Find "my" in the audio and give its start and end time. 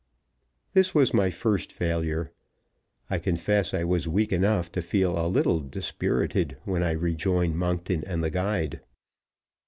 1.13-1.29